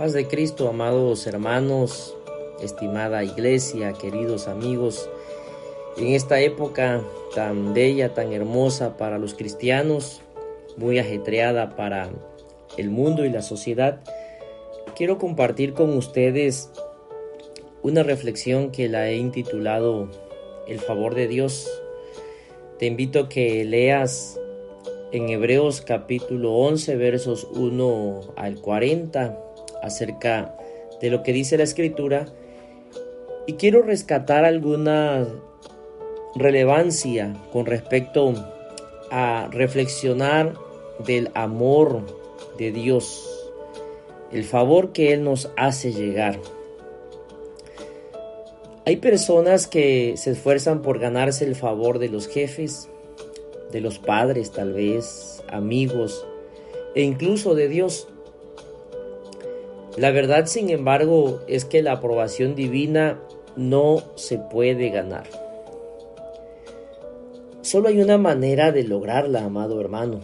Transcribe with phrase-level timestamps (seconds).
[0.00, 2.16] Paz de Cristo, amados hermanos,
[2.62, 5.10] estimada iglesia, queridos amigos,
[5.98, 7.02] en esta época
[7.34, 10.22] tan bella, tan hermosa para los cristianos,
[10.78, 12.08] muy ajetreada para
[12.78, 14.00] el mundo y la sociedad,
[14.96, 16.70] quiero compartir con ustedes
[17.82, 20.08] una reflexión que la he intitulado
[20.66, 21.68] El favor de Dios.
[22.78, 24.40] Te invito a que leas
[25.12, 29.49] en Hebreos capítulo 11 versos 1 al 40
[29.82, 30.56] acerca
[31.00, 32.26] de lo que dice la escritura
[33.46, 35.26] y quiero rescatar alguna
[36.34, 38.34] relevancia con respecto
[39.10, 40.54] a reflexionar
[41.04, 42.02] del amor
[42.58, 43.28] de Dios,
[44.30, 46.38] el favor que Él nos hace llegar.
[48.86, 52.88] Hay personas que se esfuerzan por ganarse el favor de los jefes,
[53.72, 56.26] de los padres tal vez, amigos
[56.94, 58.08] e incluso de Dios.
[59.96, 63.20] La verdad, sin embargo, es que la aprobación divina
[63.56, 65.24] no se puede ganar.
[67.62, 70.20] Solo hay una manera de lograrla, amado hermano.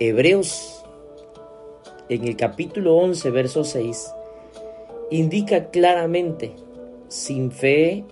[0.00, 0.84] Hebreos,
[2.08, 4.12] en el capítulo 11, verso 6,
[5.10, 6.52] indica claramente,
[7.08, 8.04] sin fe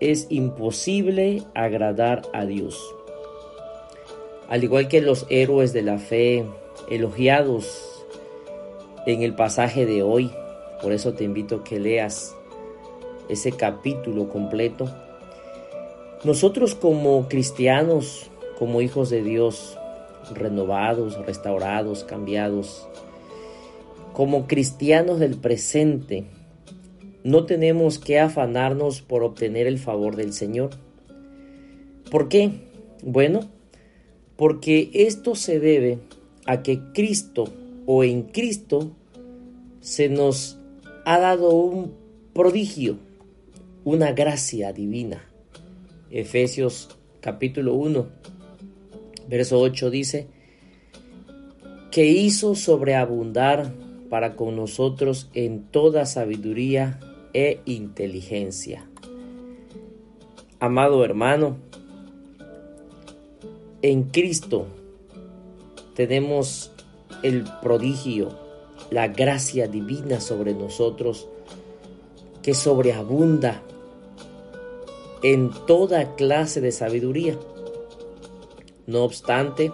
[0.00, 2.78] es imposible agradar a Dios.
[4.48, 6.44] Al igual que los héroes de la fe
[6.90, 7.97] elogiados
[9.06, 10.30] en el pasaje de hoy.
[10.82, 12.34] Por eso te invito a que leas
[13.28, 14.90] ese capítulo completo.
[16.24, 19.78] Nosotros como cristianos, como hijos de Dios,
[20.34, 22.88] renovados, restaurados, cambiados,
[24.12, 26.24] como cristianos del presente,
[27.22, 30.70] no tenemos que afanarnos por obtener el favor del Señor.
[32.10, 32.50] ¿Por qué?
[33.02, 33.40] Bueno,
[34.36, 35.98] porque esto se debe
[36.46, 37.44] a que Cristo
[37.90, 38.90] o en Cristo
[39.80, 40.58] se nos
[41.06, 41.94] ha dado un
[42.34, 42.98] prodigio,
[43.82, 45.24] una gracia divina.
[46.10, 46.90] Efesios
[47.22, 48.06] capítulo 1,
[49.26, 50.26] verso 8 dice,
[51.90, 53.72] que hizo sobreabundar
[54.10, 57.00] para con nosotros en toda sabiduría
[57.32, 58.86] e inteligencia.
[60.60, 61.56] Amado hermano,
[63.80, 64.66] en Cristo
[65.94, 66.72] tenemos
[67.22, 68.48] el prodigio
[68.90, 71.28] la gracia divina sobre nosotros
[72.42, 73.62] que sobreabunda
[75.22, 77.36] en toda clase de sabiduría.
[78.86, 79.72] No obstante,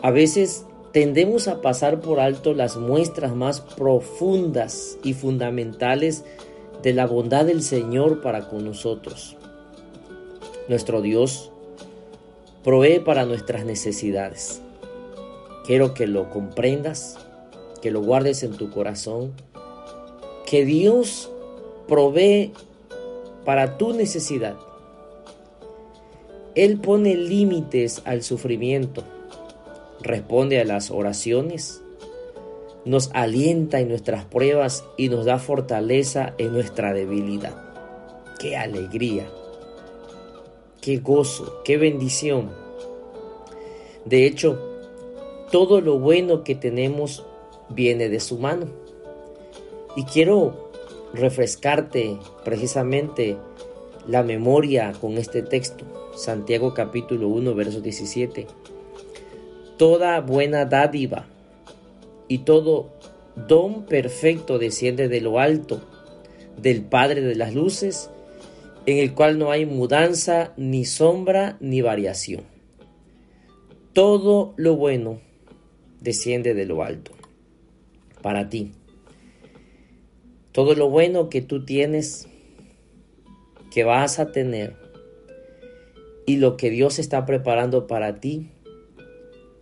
[0.00, 6.24] a veces tendemos a pasar por alto las muestras más profundas y fundamentales
[6.82, 9.36] de la bondad del Señor para con nosotros.
[10.68, 11.50] Nuestro Dios
[12.64, 14.62] provee para nuestras necesidades.
[15.70, 17.16] Quiero que lo comprendas
[17.80, 19.34] que lo guardes en tu corazón,
[20.44, 21.30] que Dios
[21.86, 22.52] provee
[23.44, 24.56] para tu necesidad.
[26.56, 29.04] Él pone límites al sufrimiento,
[30.00, 31.80] responde a las oraciones,
[32.84, 37.54] nos alienta en nuestras pruebas y nos da fortaleza en nuestra debilidad.
[38.40, 39.30] ¡Qué alegría!
[40.80, 41.60] ¡Qué gozo!
[41.62, 42.50] ¡Qué bendición!
[44.04, 44.69] De hecho,
[45.50, 47.24] todo lo bueno que tenemos
[47.68, 48.66] viene de su mano.
[49.96, 50.70] Y quiero
[51.12, 53.36] refrescarte precisamente
[54.06, 55.84] la memoria con este texto,
[56.14, 58.46] Santiago capítulo 1, verso 17.
[59.76, 61.26] Toda buena dádiva
[62.28, 62.90] y todo
[63.48, 65.80] don perfecto desciende de lo alto,
[66.56, 68.10] del Padre de las Luces,
[68.86, 72.44] en el cual no hay mudanza, ni sombra, ni variación.
[73.92, 75.29] Todo lo bueno
[76.00, 77.12] desciende de lo alto
[78.22, 78.72] para ti.
[80.52, 82.28] Todo lo bueno que tú tienes,
[83.70, 84.74] que vas a tener
[86.26, 88.50] y lo que Dios está preparando para ti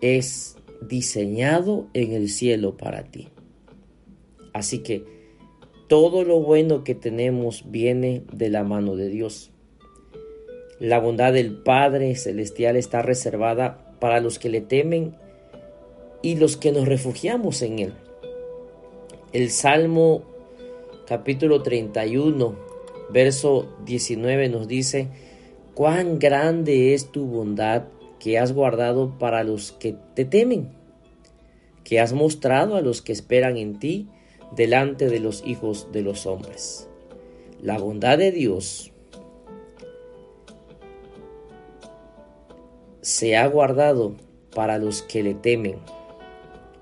[0.00, 3.28] es diseñado en el cielo para ti.
[4.52, 5.04] Así que
[5.88, 9.50] todo lo bueno que tenemos viene de la mano de Dios.
[10.78, 15.14] La bondad del Padre Celestial está reservada para los que le temen
[16.24, 17.92] y los que nos refugiamos en Él.
[19.34, 20.22] El Salmo
[21.06, 22.56] capítulo 31,
[23.10, 25.08] verso 19 nos dice,
[25.74, 27.84] cuán grande es tu bondad
[28.18, 30.70] que has guardado para los que te temen,
[31.84, 34.08] que has mostrado a los que esperan en ti
[34.56, 36.88] delante de los hijos de los hombres.
[37.60, 38.92] La bondad de Dios
[43.02, 44.14] se ha guardado
[44.54, 45.76] para los que le temen,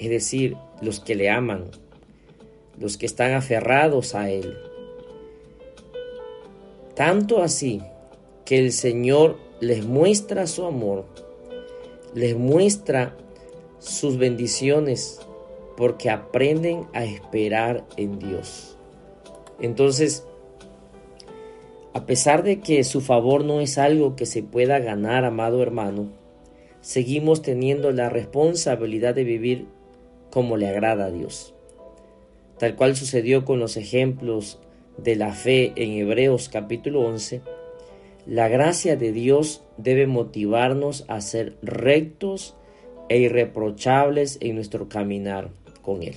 [0.00, 1.66] es decir, los que le aman,
[2.78, 4.56] los que están aferrados a Él.
[6.96, 7.82] Tanto así
[8.46, 11.04] que el Señor les muestra su amor,
[12.14, 13.14] les muestra
[13.78, 15.20] sus bendiciones,
[15.76, 18.76] porque aprenden a esperar en Dios.
[19.60, 20.26] Entonces,
[21.92, 26.08] a pesar de que su favor no es algo que se pueda ganar, amado hermano,
[26.80, 29.66] seguimos teniendo la responsabilidad de vivir
[30.30, 31.54] como le agrada a Dios.
[32.58, 34.60] Tal cual sucedió con los ejemplos
[34.96, 37.42] de la fe en Hebreos capítulo 11,
[38.26, 42.54] la gracia de Dios debe motivarnos a ser rectos
[43.08, 45.50] e irreprochables en nuestro caminar
[45.82, 46.16] con Él.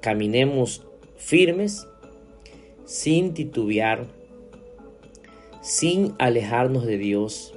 [0.00, 0.86] Caminemos
[1.16, 1.86] firmes,
[2.84, 4.06] sin titubear,
[5.60, 7.54] sin alejarnos de Dios,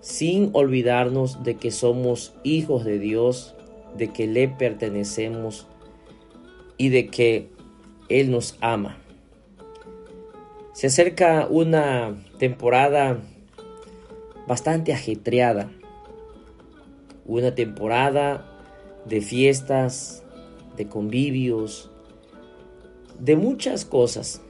[0.00, 3.54] sin olvidarnos de que somos hijos de Dios,
[3.96, 5.66] de que le pertenecemos
[6.76, 7.50] y de que
[8.08, 8.98] Él nos ama.
[10.72, 13.20] Se acerca una temporada
[14.46, 15.70] bastante ajetreada,
[17.24, 18.48] una temporada
[19.04, 20.22] de fiestas,
[20.76, 21.90] de convivios,
[23.18, 24.40] de muchas cosas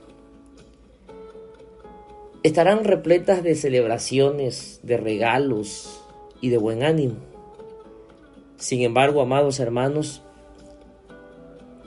[2.43, 6.01] estarán repletas de celebraciones, de regalos
[6.41, 7.32] y de buen ánimo.
[8.63, 10.23] Sin embargo, amados hermanos,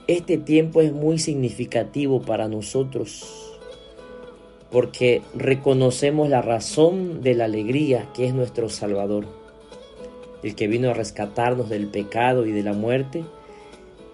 [0.06, 3.24] este tiempo es muy significativo para nosotros
[4.70, 9.24] porque reconocemos la razón de la alegría que es nuestro Salvador,
[10.42, 13.24] el que vino a rescatarnos del pecado y de la muerte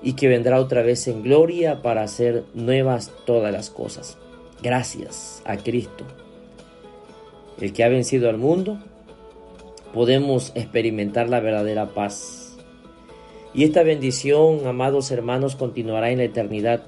[0.03, 4.19] y que vendrá otra vez en gloria para hacer nuevas todas las cosas.
[4.63, 6.05] Gracias a Cristo
[7.61, 8.79] el que ha vencido al mundo,
[9.93, 12.42] podemos experimentar la verdadera paz.
[13.55, 16.83] Y esta bendición, amados hermanos, continuará en la eternidad,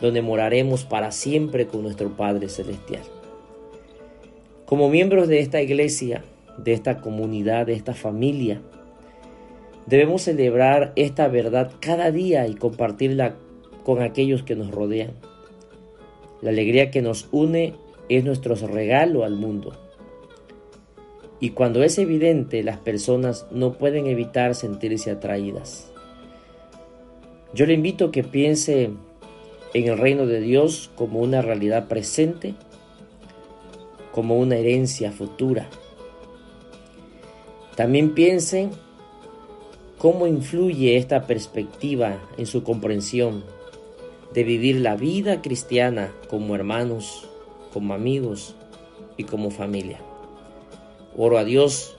[0.00, 3.02] donde moraremos para siempre con nuestro Padre Celestial.
[4.64, 6.22] Como miembros de esta iglesia,
[6.56, 8.60] de esta comunidad, de esta familia,
[9.86, 13.34] debemos celebrar esta verdad cada día y compartirla
[13.84, 15.12] con aquellos que nos rodean.
[16.42, 17.74] La alegría que nos une
[18.08, 19.85] es nuestro regalo al mundo.
[21.40, 25.90] Y cuando es evidente, las personas no pueden evitar sentirse atraídas.
[27.52, 28.90] Yo le invito a que piense
[29.74, 32.54] en el reino de Dios como una realidad presente,
[34.12, 35.68] como una herencia futura.
[37.76, 38.70] También piense
[39.98, 43.44] cómo influye esta perspectiva en su comprensión
[44.32, 47.28] de vivir la vida cristiana como hermanos
[47.72, 48.54] como amigos
[49.18, 49.98] y como familia.
[51.16, 51.96] Oro a Dios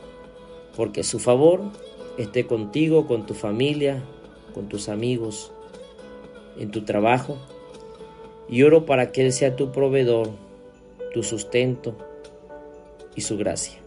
[0.75, 1.61] porque su favor
[2.17, 4.03] esté contigo, con tu familia,
[4.53, 5.51] con tus amigos,
[6.59, 7.37] en tu trabajo.
[8.47, 10.29] Y oro para que Él sea tu proveedor,
[11.13, 11.95] tu sustento
[13.15, 13.79] y su gracia.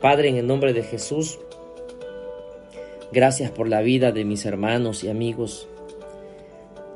[0.00, 1.38] Padre, en el nombre de Jesús,
[3.12, 5.68] gracias por la vida de mis hermanos y amigos.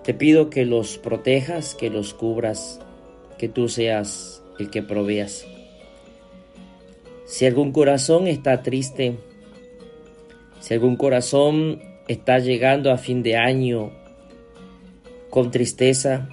[0.03, 2.81] Te pido que los protejas, que los cubras,
[3.39, 5.47] que tú seas el que proveas.
[7.29, 9.19] Si algún corazón está triste,
[10.61, 13.93] si algún corazón está llegando a fin de año
[15.29, 16.31] con tristeza,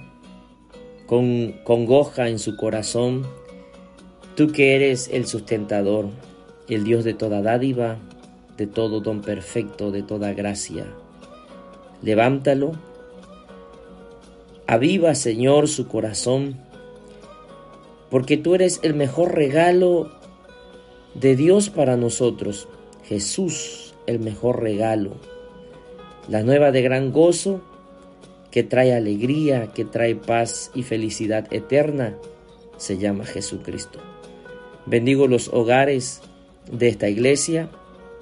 [1.04, 3.26] con congoja en su corazón,
[4.36, 6.08] tú que eres el sustentador,
[6.66, 7.98] el Dios de toda dádiva,
[8.56, 10.86] de todo don perfecto, de toda gracia,
[12.00, 12.72] levántalo,
[14.66, 16.56] aviva Señor su corazón,
[18.08, 20.16] porque tú eres el mejor regalo
[21.20, 22.68] de Dios para nosotros.
[23.04, 25.12] Jesús, el mejor regalo.
[26.28, 27.62] La nueva de gran gozo
[28.50, 32.16] que trae alegría, que trae paz y felicidad eterna,
[32.76, 34.00] se llama Jesucristo.
[34.86, 36.20] Bendigo los hogares
[36.70, 37.70] de esta iglesia,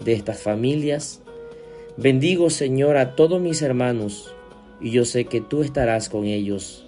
[0.05, 1.21] de estas familias.
[1.97, 4.35] Bendigo, Señor, a todos mis hermanos,
[4.81, 6.85] y yo sé que tú estarás con ellos.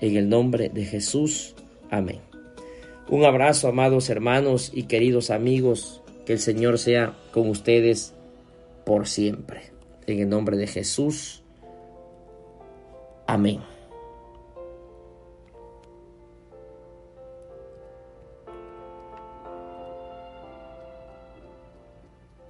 [0.00, 1.54] En el nombre de Jesús.
[1.90, 2.29] Amén.
[3.10, 6.00] Un abrazo, amados hermanos y queridos amigos.
[6.24, 8.14] Que el Señor sea con ustedes
[8.86, 9.72] por siempre.
[10.06, 11.42] En el nombre de Jesús.
[13.26, 13.60] Amén.